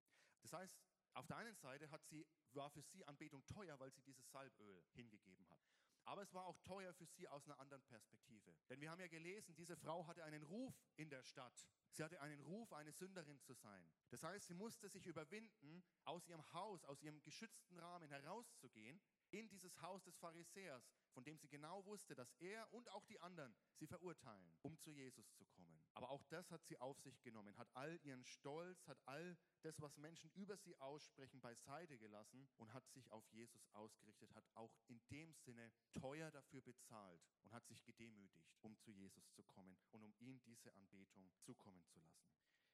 [0.42, 0.80] Das heißt,
[1.14, 4.82] auf der einen Seite hat sie, war für sie Anbetung teuer, weil sie dieses Salböl
[4.94, 5.60] hingegeben hat.
[6.04, 8.54] Aber es war auch teuer für sie aus einer anderen Perspektive.
[8.68, 11.68] Denn wir haben ja gelesen, diese Frau hatte einen Ruf in der Stadt.
[11.90, 13.90] Sie hatte einen Ruf, eine Sünderin zu sein.
[14.10, 19.48] Das heißt, sie musste sich überwinden, aus ihrem Haus, aus ihrem geschützten Rahmen herauszugehen, in
[19.48, 23.54] dieses Haus des Pharisäers, von dem sie genau wusste, dass er und auch die anderen
[23.74, 25.51] sie verurteilen, um zu Jesus zu kommen.
[25.94, 29.80] Aber auch das hat sie auf sich genommen, hat all ihren Stolz, hat all das,
[29.80, 34.74] was Menschen über sie aussprechen, beiseite gelassen und hat sich auf Jesus ausgerichtet, hat auch
[34.86, 39.76] in dem Sinne teuer dafür bezahlt und hat sich gedemütigt, um zu Jesus zu kommen
[39.90, 42.32] und um ihm diese Anbetung zukommen zu lassen.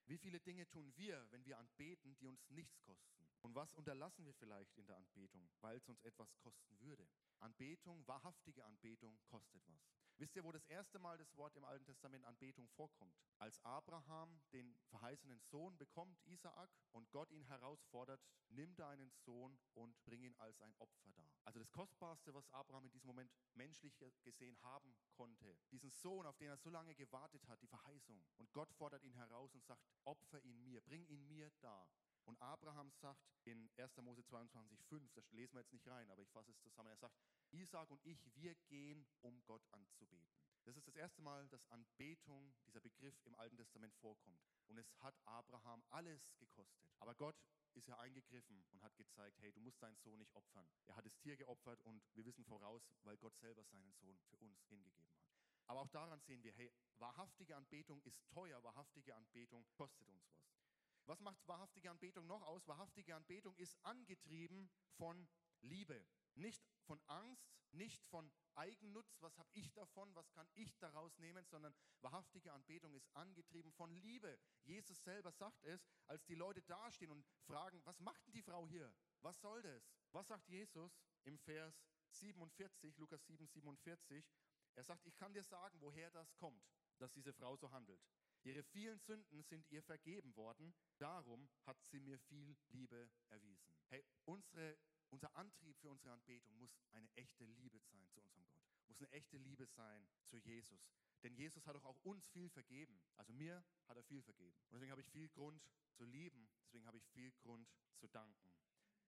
[0.09, 3.29] Wie viele Dinge tun wir, wenn wir anbeten, die uns nichts kosten?
[3.43, 7.07] Und was unterlassen wir vielleicht in der Anbetung, weil es uns etwas kosten würde?
[7.41, 9.99] Anbetung, wahrhaftige Anbetung kostet was.
[10.19, 13.15] Wisst ihr, wo das erste Mal das Wort im Alten Testament Anbetung vorkommt?
[13.39, 20.03] Als Abraham den verheißenen Sohn bekommt, Isaak, und Gott ihn herausfordert, nimm deinen Sohn und
[20.05, 21.31] bring ihn als ein Opfer dar.
[21.45, 25.57] Also das Kostbarste, was Abraham in diesem Moment menschlich gesehen haben konnte.
[25.71, 28.21] Diesen Sohn, auf den er so lange gewartet hat, die Verheißung.
[28.39, 31.89] Und Gott fordert ihn heraus und sagt, opfer ihn mir, bring ihn mir dar.
[32.29, 33.97] Und Abraham sagt in 1.
[34.03, 36.97] Mose 22, 5, das lesen wir jetzt nicht rein, aber ich fasse es zusammen, er
[36.99, 37.17] sagt,
[37.53, 40.29] Isaac und ich, wir gehen, um Gott anzubeten.
[40.65, 44.43] Das ist das erste Mal, dass Anbetung, dieser Begriff im Alten Testament vorkommt.
[44.67, 46.85] Und es hat Abraham alles gekostet.
[46.99, 47.35] Aber Gott
[47.73, 50.69] ist ja eingegriffen und hat gezeigt, hey, du musst deinen Sohn nicht opfern.
[50.87, 54.37] Er hat das Tier geopfert und wir wissen voraus, weil Gott selber seinen Sohn für
[54.37, 55.25] uns hingegeben hat.
[55.67, 60.68] Aber auch daran sehen wir, hey, wahrhaftige Anbetung ist teuer, wahrhaftige Anbetung kostet uns was.
[61.09, 62.69] Was macht wahrhaftige Anbetung noch aus?
[62.69, 65.27] Wahrhaftige Anbetung ist angetrieben von
[65.63, 66.07] Liebe.
[66.35, 71.47] Nicht von Angst, nicht von Eigennutz, was habe ich davon, was kann ich daraus nehmen,
[71.47, 74.39] sondern wahrhaftige Anbetung ist angetrieben von Liebe.
[74.65, 78.69] Jesus selber sagt es, als die Leute dastehen und fragen, was macht denn die Frau
[78.69, 78.95] hier?
[79.23, 79.91] Was soll das?
[80.13, 84.27] Was sagt Jesus im Vers 47, Lukas 7, 47?
[84.75, 86.69] Er sagt, ich kann dir sagen, woher das kommt,
[86.99, 88.05] dass diese Frau so handelt.
[88.49, 93.75] Ihre vielen Sünden sind ihr vergeben worden, darum hat sie mir viel Liebe erwiesen.
[93.89, 94.79] Hey, unsere
[95.11, 99.11] unser Antrieb für unsere Anbetung muss eine echte Liebe sein zu unserem Gott, muss eine
[99.13, 100.89] echte Liebe sein zu Jesus.
[101.23, 102.99] Denn Jesus hat doch auch uns viel vergeben.
[103.17, 104.57] Also mir hat er viel vergeben.
[104.65, 108.53] Und deswegen habe ich viel Grund zu lieben, deswegen habe ich viel Grund zu danken.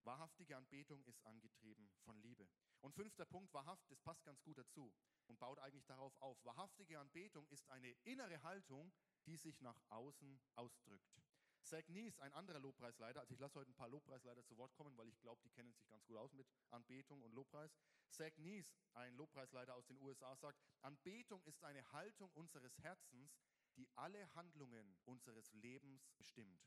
[0.05, 2.49] Wahrhaftige Anbetung ist angetrieben von Liebe.
[2.81, 4.93] Und fünfter Punkt, wahrhaft, das passt ganz gut dazu
[5.27, 6.43] und baut eigentlich darauf auf.
[6.45, 8.93] Wahrhaftige Anbetung ist eine innere Haltung,
[9.27, 11.21] die sich nach außen ausdrückt.
[11.63, 14.97] Zach Nies, ein anderer Lobpreisleiter, also ich lasse heute ein paar Lobpreisleiter zu Wort kommen,
[14.97, 17.77] weil ich glaube, die kennen sich ganz gut aus mit Anbetung und Lobpreis.
[18.09, 23.39] Zach Nies, ein Lobpreisleiter aus den USA, sagt, Anbetung ist eine Haltung unseres Herzens,
[23.77, 26.61] die alle Handlungen unseres Lebens bestimmt.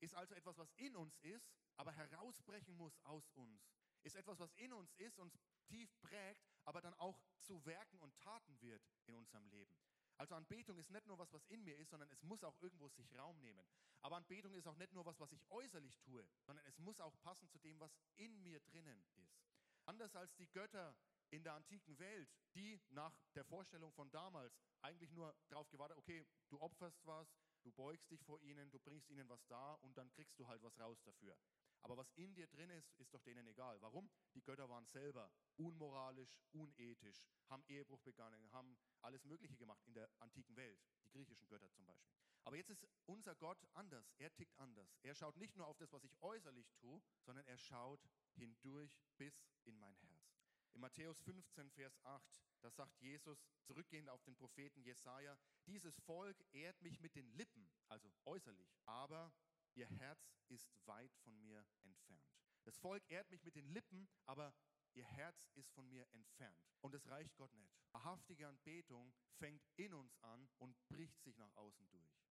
[0.00, 3.72] Ist also etwas, was in uns ist, aber herausbrechen muss aus uns.
[4.02, 8.16] Ist etwas, was in uns ist, uns tief prägt, aber dann auch zu Werken und
[8.16, 9.78] Taten wird in unserem Leben.
[10.22, 12.88] Also Anbetung ist nicht nur was, was in mir ist, sondern es muss auch irgendwo
[12.90, 13.66] sich Raum nehmen.
[14.02, 17.18] Aber Anbetung ist auch nicht nur was, was ich äußerlich tue, sondern es muss auch
[17.22, 19.42] passen zu dem, was in mir drinnen ist.
[19.84, 20.94] Anders als die Götter
[21.30, 26.24] in der antiken Welt, die nach der Vorstellung von damals eigentlich nur darauf gewartet, okay,
[26.50, 27.26] du opferst was,
[27.64, 30.62] du beugst dich vor ihnen, du bringst ihnen was dar und dann kriegst du halt
[30.62, 31.36] was raus dafür.
[31.82, 33.80] Aber was in dir drin ist, ist doch denen egal.
[33.82, 34.08] Warum?
[34.34, 40.08] Die Götter waren selber unmoralisch, unethisch, haben Ehebruch begangen, haben alles Mögliche gemacht in der
[40.20, 42.14] antiken Welt, die griechischen Götter zum Beispiel.
[42.44, 44.96] Aber jetzt ist unser Gott anders, er tickt anders.
[45.02, 48.00] Er schaut nicht nur auf das, was ich äußerlich tue, sondern er schaut
[48.34, 50.42] hindurch bis in mein Herz.
[50.74, 56.42] In Matthäus 15, Vers 8, da sagt Jesus, zurückgehend auf den Propheten Jesaja, dieses Volk
[56.52, 59.32] ehrt mich mit den Lippen, also äußerlich, aber
[59.74, 62.32] ihr Herz ist weit von mir entfernt.
[62.64, 64.54] Das Volk ehrt mich mit den Lippen, aber
[64.94, 66.64] ihr Herz ist von mir entfernt.
[66.80, 67.74] Und es reicht Gott nicht.
[67.92, 72.22] Wahrhaftige Anbetung fängt in uns an und bricht sich nach außen durch.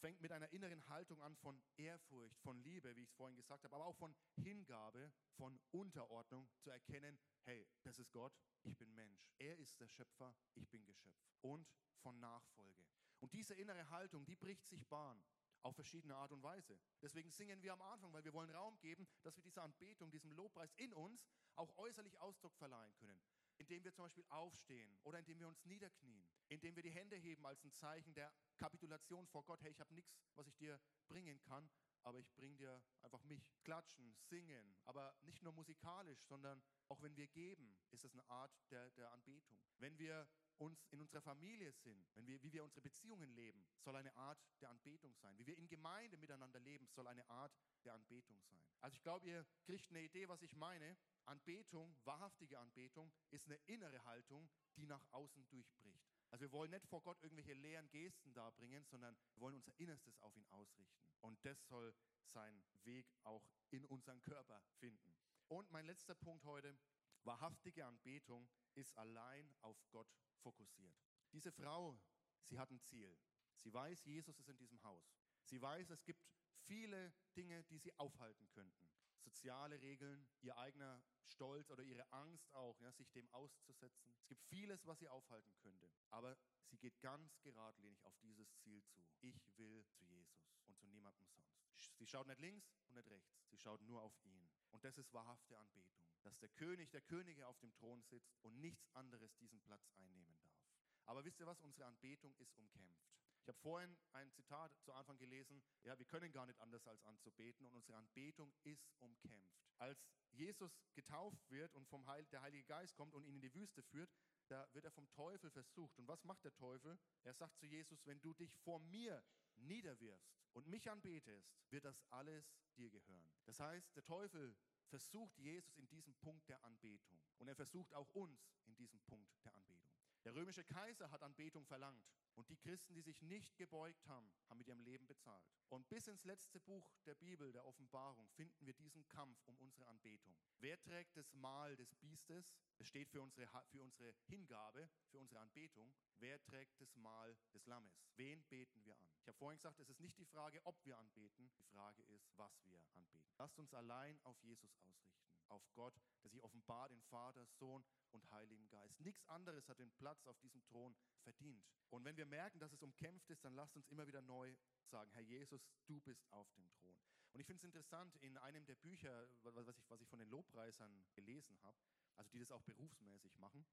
[0.00, 3.64] Fängt mit einer inneren Haltung an von Ehrfurcht, von Liebe, wie ich es vorhin gesagt
[3.64, 8.92] habe, aber auch von Hingabe, von Unterordnung zu erkennen, hey, das ist Gott, ich bin
[8.94, 9.26] Mensch.
[9.38, 11.16] Er ist der Schöpfer, ich bin Geschöpf.
[11.40, 12.84] Und von Nachfolge.
[13.20, 15.24] Und diese innere Haltung, die bricht sich Bahn
[15.64, 16.78] auf verschiedene Art und Weise.
[17.02, 20.30] Deswegen singen wir am Anfang, weil wir wollen Raum geben, dass wir dieser Anbetung, diesem
[20.32, 23.22] Lobpreis in uns auch äußerlich Ausdruck verleihen können.
[23.56, 27.46] Indem wir zum Beispiel aufstehen oder indem wir uns niederknien, indem wir die Hände heben
[27.46, 29.62] als ein Zeichen der Kapitulation vor Gott.
[29.62, 31.70] Hey, ich habe nichts, was ich dir bringen kann,
[32.02, 33.48] aber ich bringe dir einfach mich.
[33.62, 38.52] Klatschen, singen, aber nicht nur musikalisch, sondern auch wenn wir geben, ist es eine Art
[38.70, 39.58] der, der Anbetung.
[39.78, 43.96] Wenn wir uns in unserer Familie sind, wenn wir, wie wir unsere Beziehungen leben, soll
[43.96, 45.36] eine Art der Anbetung sein.
[45.38, 47.52] Wie wir in Gemeinde miteinander leben, soll eine Art
[47.84, 48.60] der Anbetung sein.
[48.80, 50.96] Also ich glaube, ihr kriegt eine Idee, was ich meine.
[51.26, 56.04] Anbetung, wahrhaftige Anbetung, ist eine innere Haltung, die nach außen durchbricht.
[56.30, 60.18] Also wir wollen nicht vor Gott irgendwelche leeren Gesten darbringen, sondern wir wollen unser Innerstes
[60.20, 61.08] auf ihn ausrichten.
[61.20, 65.14] Und das soll seinen Weg auch in unseren Körper finden.
[65.48, 66.76] Und mein letzter Punkt heute,
[67.22, 70.08] wahrhaftige Anbetung ist allein auf Gott
[70.44, 70.94] fokussiert.
[71.32, 71.98] Diese Frau,
[72.44, 73.18] sie hat ein Ziel.
[73.56, 75.16] Sie weiß, Jesus ist in diesem Haus.
[75.44, 76.22] Sie weiß, es gibt
[76.66, 78.90] viele Dinge, die sie aufhalten könnten.
[79.20, 84.14] Soziale Regeln, ihr eigener Stolz oder ihre Angst auch, ja, sich dem auszusetzen.
[84.18, 85.90] Es gibt vieles, was sie aufhalten könnte.
[86.10, 89.02] Aber sie geht ganz geradlinig auf dieses Ziel zu.
[89.20, 89.22] Ich
[89.56, 91.96] will zu Jesus und zu niemandem sonst.
[91.96, 93.34] Sie schaut nicht links und nicht rechts.
[93.48, 94.50] Sie schaut nur auf ihn.
[94.70, 98.60] Und das ist wahrhafte Anbetung dass der König der Könige auf dem Thron sitzt und
[98.60, 100.58] nichts anderes diesen Platz einnehmen darf.
[101.06, 101.60] Aber wisst ihr was?
[101.60, 103.04] Unsere Anbetung ist umkämpft.
[103.42, 107.04] Ich habe vorhin ein Zitat zu Anfang gelesen, ja, wir können gar nicht anders als
[107.04, 109.60] anzubeten und unsere Anbetung ist umkämpft.
[109.78, 113.54] Als Jesus getauft wird und vom Heil, der Heilige Geist kommt und ihn in die
[113.54, 114.10] Wüste führt,
[114.48, 115.98] da wird er vom Teufel versucht.
[115.98, 116.98] Und was macht der Teufel?
[117.22, 119.22] Er sagt zu Jesus, wenn du dich vor mir
[119.56, 123.30] niederwirfst und mich anbetest, wird das alles dir gehören.
[123.44, 124.56] Das heißt, der Teufel
[124.94, 127.18] versucht Jesus in diesem Punkt der Anbetung.
[127.38, 129.92] Und er versucht auch uns in diesem Punkt der Anbetung.
[130.22, 132.06] Der römische Kaiser hat Anbetung verlangt.
[132.34, 135.44] Und die Christen, die sich nicht gebeugt haben, haben mit ihrem Leben bezahlt.
[135.68, 139.86] Und bis ins letzte Buch der Bibel, der Offenbarung, finden wir diesen Kampf um unsere
[139.86, 140.36] Anbetung.
[140.58, 142.52] Wer trägt das Mal des Biestes?
[142.78, 145.94] Es steht für unsere, für unsere Hingabe, für unsere Anbetung.
[146.18, 147.92] Wer trägt das Mal des Lammes?
[148.16, 149.08] Wen beten wir an?
[149.20, 151.50] Ich habe vorhin gesagt, es ist nicht die Frage, ob wir anbeten.
[151.58, 153.22] Die Frage ist, was wir anbeten.
[153.38, 155.24] Lasst uns allein auf Jesus ausrichten.
[155.48, 158.98] Auf Gott, der sich offenbart in Vater, Sohn und Heiligen Geist.
[159.00, 161.66] Nichts anderes hat den Platz auf diesem Thron verdient.
[161.90, 165.10] Und wenn wir merken, dass es umkämpft ist, dann lasst uns immer wieder neu sagen,
[165.12, 166.96] Herr Jesus, du bist auf dem Thron.
[167.32, 170.28] Und ich finde es interessant, in einem der Bücher, was ich, was ich von den
[170.28, 171.76] Lobpreisern gelesen habe,
[172.16, 173.66] also die das auch berufsmäßig machen,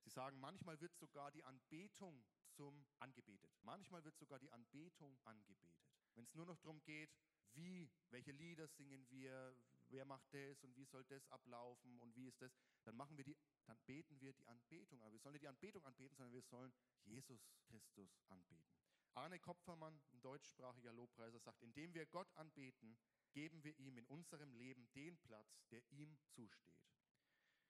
[0.00, 3.50] sie sagen, manchmal wird sogar die Anbetung zum angebetet.
[3.62, 5.84] Manchmal wird sogar die Anbetung angebetet.
[6.14, 7.14] Wenn es nur noch darum geht,
[7.54, 9.54] wie, welche Lieder singen wir,
[9.94, 12.52] wer macht das und wie soll das ablaufen und wie ist das,
[12.82, 15.00] dann machen wir die, dann beten wir die Anbetung.
[15.02, 16.72] Aber wir sollen nicht die Anbetung anbeten, sondern wir sollen
[17.04, 18.74] Jesus Christus anbeten.
[19.14, 22.98] Arne Kopfermann, ein deutschsprachiger Lobpreiser, sagt, indem wir Gott anbeten,
[23.32, 26.84] geben wir ihm in unserem Leben den Platz, der ihm zusteht.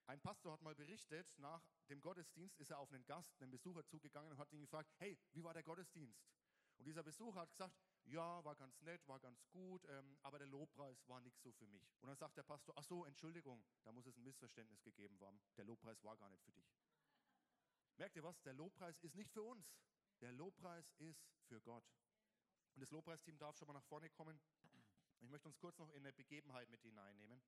[0.07, 3.85] Ein Pastor hat mal berichtet, nach dem Gottesdienst ist er auf einen Gast, einen Besucher
[3.85, 6.27] zugegangen und hat ihn gefragt, hey, wie war der Gottesdienst?
[6.79, 10.47] Und dieser Besucher hat gesagt, ja, war ganz nett, war ganz gut, ähm, aber der
[10.47, 11.97] Lobpreis war nicht so für mich.
[12.01, 15.41] Und dann sagt der Pastor, ach so, Entschuldigung, da muss es ein Missverständnis gegeben haben.
[15.57, 16.67] Der Lobpreis war gar nicht für dich.
[17.97, 18.41] Merkt ihr was?
[18.43, 19.67] Der Lobpreis ist nicht für uns.
[20.21, 21.85] Der Lobpreis ist für Gott.
[22.75, 24.41] Und das Lobpreisteam darf schon mal nach vorne kommen.
[25.21, 27.41] Ich möchte uns kurz noch in eine Begebenheit mit hineinnehmen.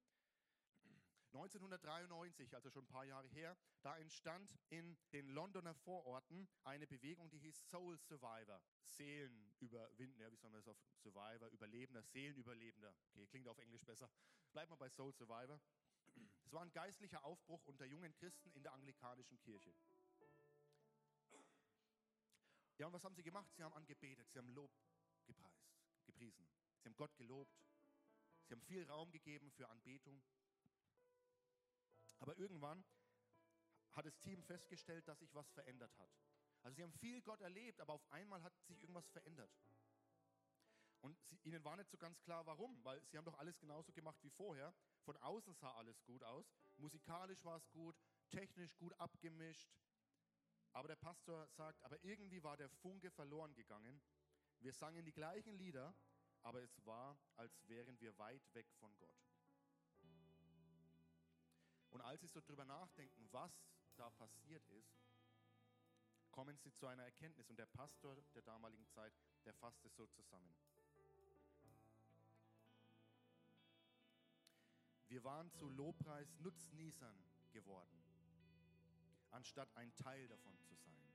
[1.33, 7.31] 1993, also schon ein paar Jahre her, da entstand in den Londoner Vororten eine Bewegung,
[7.31, 8.63] die hieß Soul Survivor.
[8.85, 12.95] Seelen überwinden, ja, wie soll man das auf Survivor, Überlebender, Seelenüberlebender.
[13.13, 14.11] Okay, klingt auf Englisch besser.
[14.53, 15.61] Bleiben wir bei Soul Survivor.
[16.45, 19.75] Es war ein geistlicher Aufbruch unter jungen Christen in der anglikanischen Kirche.
[22.79, 23.51] Ja, und was haben sie gemacht?
[23.55, 24.71] Sie haben angebetet, sie haben Lob
[25.27, 25.67] gepreist,
[26.05, 26.47] gepriesen.
[26.79, 27.59] Sie haben Gott gelobt.
[28.47, 30.23] Sie haben viel Raum gegeben für Anbetung.
[32.19, 32.85] Aber irgendwann
[33.93, 36.11] hat das Team festgestellt, dass sich was verändert hat.
[36.63, 39.51] Also sie haben viel Gott erlebt, aber auf einmal hat sich irgendwas verändert.
[41.01, 43.93] Und sie, ihnen war nicht so ganz klar, warum, weil sie haben doch alles genauso
[43.93, 44.75] gemacht wie vorher.
[45.05, 47.97] Von außen sah alles gut aus, musikalisch war es gut,
[48.31, 49.71] technisch gut abgemischt.
[50.73, 54.03] Aber der Pastor sagt, aber irgendwie war der Funke verloren gegangen.
[54.59, 55.95] Wir sangen die gleichen Lieder,
[56.43, 59.17] aber es war, als wären wir weit weg von Gott.
[61.97, 63.51] Und als sie so drüber nachdenken, was
[63.97, 65.01] da passiert ist,
[66.31, 67.49] kommen sie zu einer Erkenntnis.
[67.49, 69.15] Und der Pastor der damaligen Zeit,
[69.47, 70.55] der fasst es so zusammen.
[75.09, 77.17] Wir waren zu Lobpreis Nutznießern
[77.53, 78.05] geworden,
[79.31, 81.15] anstatt ein Teil davon zu sein.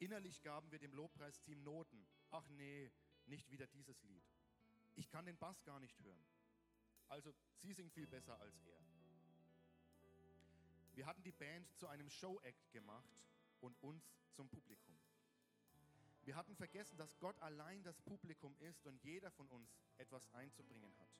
[0.00, 2.06] Innerlich gaben wir dem Lobpreisteam Noten.
[2.30, 2.92] Ach nee,
[3.24, 4.28] nicht wieder dieses Lied.
[4.96, 6.35] Ich kann den Bass gar nicht hören.
[7.08, 8.80] Also sie singt viel besser als er.
[10.94, 13.22] Wir hatten die Band zu einem Show-Act gemacht
[13.60, 14.98] und uns zum Publikum.
[16.22, 20.92] Wir hatten vergessen, dass Gott allein das Publikum ist und jeder von uns etwas einzubringen
[20.98, 21.10] hat.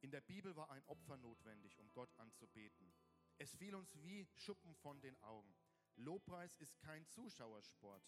[0.00, 2.92] In der Bibel war ein Opfer notwendig, um Gott anzubeten.
[3.38, 5.54] Es fiel uns wie Schuppen von den Augen.
[5.96, 8.02] Lobpreis ist kein Zuschauersport.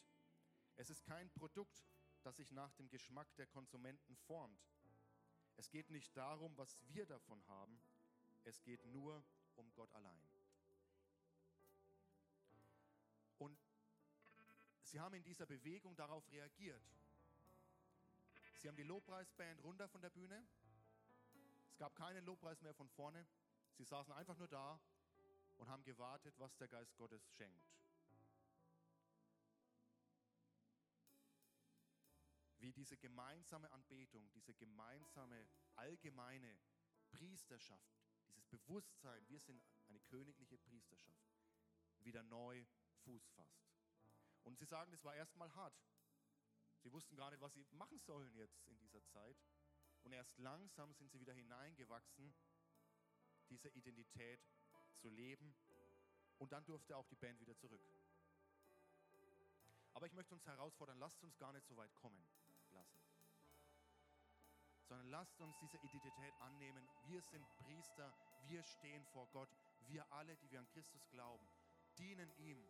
[0.77, 1.85] Es ist kein Produkt,
[2.23, 4.61] das sich nach dem Geschmack der Konsumenten formt.
[5.59, 7.79] Es geht nicht darum, was wir davon haben.
[8.45, 9.23] Es geht nur
[9.57, 10.23] um Gott allein.
[13.39, 13.59] Und
[14.83, 16.83] sie haben in dieser Bewegung darauf reagiert.
[18.57, 20.43] Sie haben die Lobpreisband runter von der Bühne
[21.79, 23.25] es gab keinen Lobpreis mehr von vorne.
[23.75, 24.81] Sie saßen einfach nur da
[25.59, 27.71] und haben gewartet, was der Geist Gottes schenkt.
[32.69, 36.61] Wie diese gemeinsame Anbetung, diese gemeinsame allgemeine
[37.09, 41.33] Priesterschaft, dieses Bewusstsein, wir sind eine königliche Priesterschaft,
[42.01, 42.67] wieder neu
[43.05, 43.73] Fuß fasst.
[44.43, 45.83] Und sie sagen, das war erstmal hart.
[46.83, 49.39] Sie wussten gar nicht, was sie machen sollen jetzt in dieser Zeit.
[50.03, 52.35] Und erst langsam sind sie wieder hineingewachsen,
[53.49, 54.47] diese Identität
[54.93, 55.57] zu leben.
[56.37, 57.81] Und dann durfte auch die Band wieder zurück.
[59.95, 62.29] Aber ich möchte uns herausfordern, lasst uns gar nicht so weit kommen
[62.79, 63.09] lassen.
[64.89, 66.89] Sondern lasst uns diese Identität annehmen.
[67.05, 68.13] Wir sind Priester,
[68.47, 69.51] wir stehen vor Gott.
[69.89, 71.47] Wir alle, die wir an Christus glauben,
[71.99, 72.63] dienen ihm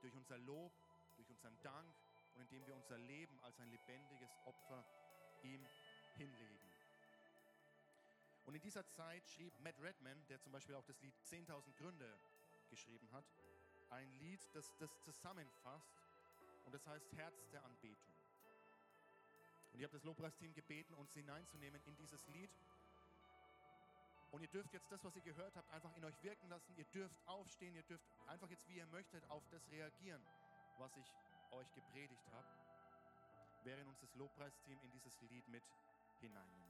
[0.00, 0.72] durch unser Lob,
[1.16, 1.94] durch unseren Dank
[2.34, 4.84] und indem wir unser Leben als ein lebendiges Opfer
[5.42, 5.64] ihm
[6.16, 6.70] hinlegen.
[8.44, 12.18] Und in dieser Zeit schrieb Matt Redman, der zum Beispiel auch das Lied 10.000 Gründe
[12.68, 13.24] geschrieben hat,
[13.90, 15.90] ein Lied, das das zusammenfasst
[16.64, 18.15] und das heißt Herz der Anbetung.
[19.76, 22.48] Und ich habe das Lobpreisteam gebeten, uns hineinzunehmen in dieses Lied.
[24.30, 26.74] Und ihr dürft jetzt das, was ihr gehört habt, einfach in euch wirken lassen.
[26.78, 30.22] Ihr dürft aufstehen, ihr dürft einfach jetzt, wie ihr möchtet, auf das reagieren,
[30.78, 31.12] was ich
[31.50, 32.48] euch gepredigt habe,
[33.64, 35.62] während uns das Lobpreisteam in dieses Lied mit
[36.20, 36.65] hineinnimmt.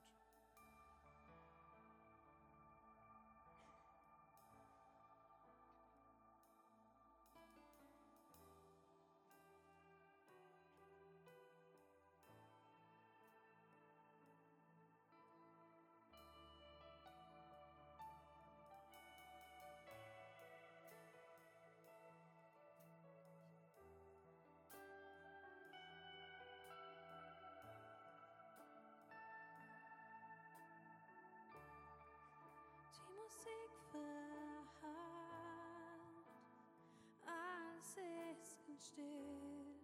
[38.76, 39.74] Ganz still.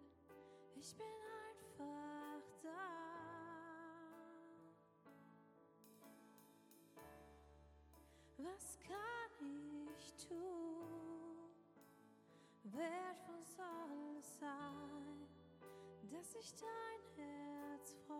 [0.75, 1.07] Ich bin
[1.49, 2.69] einfach da.
[8.37, 11.37] Was kann ich tun?
[12.65, 15.27] Wertvoll soll es sein,
[16.11, 18.19] dass ich dein Herz freut.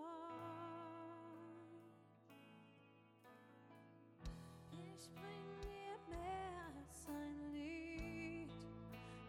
[4.95, 8.49] Ich bring dir mehr als ein Lied.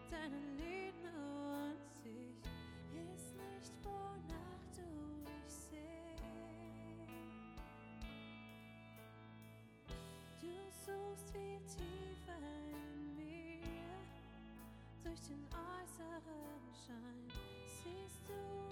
[0.09, 0.84] Deine Lied
[11.35, 12.39] viel tiefer
[12.71, 13.59] in mir.
[15.03, 17.27] Durch den äußeren Schein
[17.83, 18.64] siehst du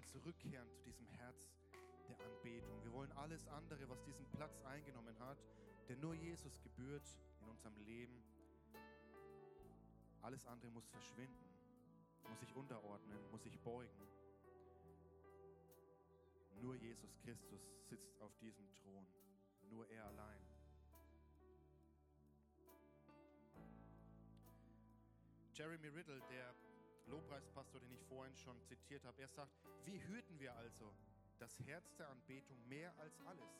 [0.00, 1.50] wollen zurückkehren zu diesem Herz
[2.08, 2.82] der Anbetung.
[2.82, 5.38] Wir wollen alles andere, was diesen Platz eingenommen hat,
[5.88, 7.04] der nur Jesus gebührt
[7.40, 8.22] in unserem Leben,
[10.22, 11.44] alles andere muss verschwinden,
[12.28, 14.08] muss sich unterordnen, muss sich beugen.
[16.62, 19.06] Nur Jesus Christus sitzt auf diesem Thron,
[19.68, 20.40] nur er allein.
[25.52, 26.54] Jeremy Riddle, der
[27.10, 29.52] Lobpreispastor, den ich vorhin schon zitiert habe, er sagt,
[29.84, 30.94] wie hüten wir also
[31.38, 33.50] das Herz der Anbetung mehr als alles?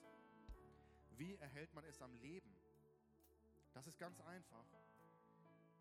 [1.16, 2.54] Wie erhält man es am Leben?
[3.74, 4.64] Das ist ganz einfach.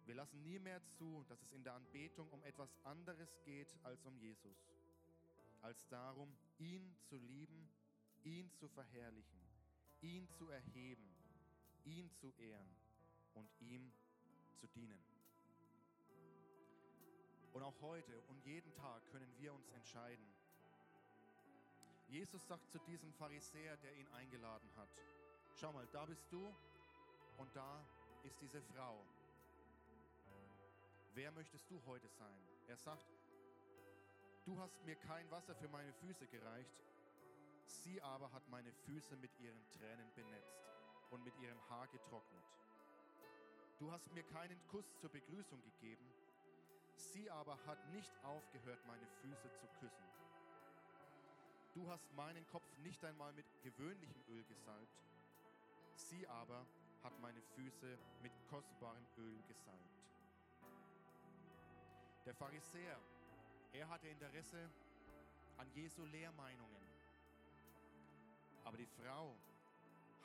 [0.06, 4.04] Wir lassen nie mehr zu, dass es in der Anbetung um etwas anderes geht als
[4.06, 4.58] um Jesus,
[5.62, 7.70] als darum, ihn zu lieben,
[8.24, 9.40] ihn zu verherrlichen,
[10.02, 11.14] ihn zu erheben,
[11.86, 12.76] ihn zu ehren
[13.34, 13.92] und ihm
[14.56, 15.09] zu dienen.
[17.60, 20.26] Und auch heute und jeden Tag können wir uns entscheiden.
[22.08, 24.88] Jesus sagt zu diesem Pharisäer, der ihn eingeladen hat,
[25.60, 26.56] schau mal, da bist du
[27.38, 27.86] und da
[28.24, 29.04] ist diese Frau.
[31.16, 32.48] Wer möchtest du heute sein?
[32.70, 33.12] Er sagt,
[34.46, 36.80] du hast mir kein Wasser für meine Füße gereicht,
[37.66, 40.64] sie aber hat meine Füße mit ihren Tränen benetzt
[41.10, 42.46] und mit ihrem Haar getrocknet.
[43.80, 46.10] Du hast mir keinen Kuss zur Begrüßung gegeben,
[47.00, 50.06] sie aber hat nicht aufgehört, meine Füße zu küssen.
[51.74, 55.00] Du hast meinen Kopf nicht einmal mit gewöhnlichem Öl gesalbt,
[55.96, 56.66] sie aber
[57.04, 60.00] hat meine Füße mit kostbarem Öl gesalbt.
[62.26, 63.00] Der Pharisäer,
[63.74, 64.70] er hatte Interesse
[65.58, 66.84] an Jesu Lehrmeinungen.
[68.66, 69.36] Aber die Frau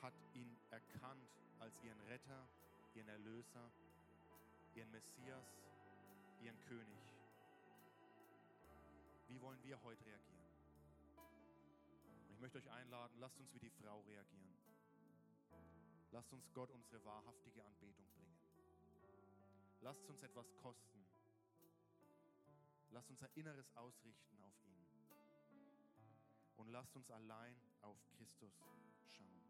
[0.01, 2.47] hat ihn erkannt als ihren Retter,
[2.95, 3.71] ihren Erlöser,
[4.75, 5.47] ihren Messias,
[6.45, 6.99] ihren König.
[9.27, 10.45] Wie wollen wir heute reagieren?
[12.27, 14.55] Und ich möchte euch einladen, lasst uns wie die Frau reagieren.
[16.11, 18.37] Lasst uns Gott unsere wahrhaftige Anbetung bringen.
[19.81, 21.05] Lasst uns etwas kosten.
[22.91, 24.85] Lasst unser Inneres ausrichten auf ihn.
[26.57, 28.53] Und lasst uns allein auf Christus
[29.09, 29.44] schauen.